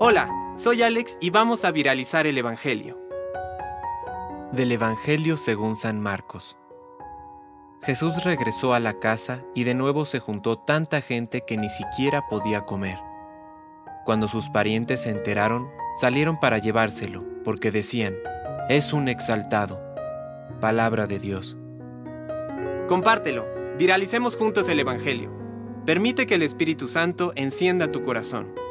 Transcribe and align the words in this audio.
Hola, 0.00 0.28
soy 0.54 0.82
Alex 0.82 1.16
y 1.20 1.30
vamos 1.30 1.64
a 1.64 1.70
viralizar 1.70 2.26
el 2.26 2.36
Evangelio. 2.36 2.98
Del 4.52 4.70
Evangelio 4.72 5.36
según 5.36 5.76
San 5.76 5.98
Marcos. 5.98 6.58
Jesús 7.80 8.22
regresó 8.22 8.74
a 8.74 8.80
la 8.80 8.98
casa 9.00 9.42
y 9.54 9.64
de 9.64 9.74
nuevo 9.74 10.04
se 10.04 10.18
juntó 10.18 10.58
tanta 10.58 11.00
gente 11.00 11.42
que 11.46 11.56
ni 11.56 11.68
siquiera 11.68 12.26
podía 12.28 12.66
comer. 12.66 12.98
Cuando 14.04 14.28
sus 14.28 14.50
parientes 14.50 15.02
se 15.02 15.10
enteraron, 15.10 15.70
salieron 15.96 16.38
para 16.38 16.58
llevárselo, 16.58 17.24
porque 17.42 17.70
decían, 17.70 18.14
es 18.68 18.92
un 18.92 19.08
exaltado. 19.08 19.80
Palabra 20.60 21.06
de 21.06 21.18
Dios. 21.18 21.56
Compártelo, 22.88 23.46
viralicemos 23.78 24.36
juntos 24.36 24.68
el 24.68 24.80
Evangelio. 24.80 25.30
Permite 25.86 26.26
que 26.26 26.34
el 26.34 26.42
Espíritu 26.42 26.88
Santo 26.88 27.32
encienda 27.36 27.90
tu 27.90 28.02
corazón. 28.02 28.63